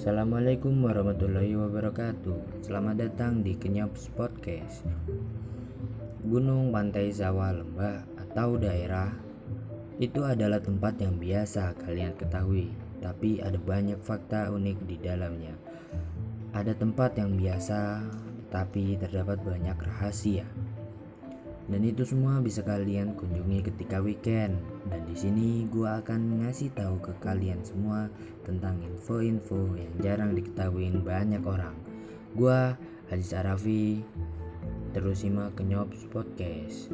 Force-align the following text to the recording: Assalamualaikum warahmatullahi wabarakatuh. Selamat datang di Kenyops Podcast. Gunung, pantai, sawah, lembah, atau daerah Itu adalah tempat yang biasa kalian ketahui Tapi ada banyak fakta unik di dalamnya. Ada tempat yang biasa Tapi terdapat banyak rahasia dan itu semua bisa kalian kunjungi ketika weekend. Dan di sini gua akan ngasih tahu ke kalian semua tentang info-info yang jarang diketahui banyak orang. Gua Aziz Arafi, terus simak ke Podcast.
Assalamualaikum 0.00 0.80
warahmatullahi 0.80 1.60
wabarakatuh. 1.60 2.64
Selamat 2.64 3.04
datang 3.04 3.44
di 3.44 3.52
Kenyops 3.52 4.08
Podcast. 4.08 4.80
Gunung, 6.24 6.72
pantai, 6.72 7.12
sawah, 7.12 7.52
lembah, 7.52 8.08
atau 8.16 8.56
daerah 8.56 9.12
Itu 10.00 10.24
adalah 10.24 10.64
tempat 10.64 10.96
yang 11.04 11.20
biasa 11.20 11.76
kalian 11.84 12.16
ketahui 12.16 12.72
Tapi 13.04 13.44
ada 13.44 13.60
banyak 13.60 14.00
fakta 14.00 14.48
unik 14.48 14.88
di 14.88 14.96
dalamnya. 15.04 15.52
Ada 16.56 16.80
tempat 16.80 17.20
yang 17.20 17.36
biasa 17.36 18.00
Tapi 18.48 18.96
terdapat 18.96 19.44
banyak 19.44 19.76
rahasia 19.84 20.48
dan 21.70 21.86
itu 21.86 22.02
semua 22.02 22.42
bisa 22.42 22.66
kalian 22.66 23.14
kunjungi 23.14 23.62
ketika 23.70 24.02
weekend. 24.02 24.58
Dan 24.90 25.06
di 25.06 25.14
sini 25.14 25.70
gua 25.70 26.02
akan 26.02 26.42
ngasih 26.42 26.74
tahu 26.74 26.98
ke 26.98 27.14
kalian 27.22 27.62
semua 27.62 28.10
tentang 28.42 28.82
info-info 28.82 29.78
yang 29.78 29.94
jarang 30.02 30.34
diketahui 30.34 30.90
banyak 30.98 31.40
orang. 31.46 31.78
Gua 32.34 32.74
Aziz 33.14 33.30
Arafi, 33.30 34.02
terus 34.90 35.22
simak 35.22 35.54
ke 35.54 35.62
Podcast. 36.10 36.90